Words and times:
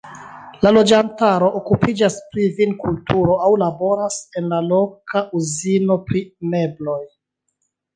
La 0.61 0.69
loĝantaro 0.77 1.49
okupiĝas 1.59 2.17
pri 2.33 2.47
vinkulturo 2.61 3.37
aŭ 3.45 3.53
laboras 3.67 4.21
en 4.43 4.51
la 4.57 4.65
loka 4.75 5.27
uzino 5.45 6.03
pri 6.11 6.29
mebloj. 6.57 7.03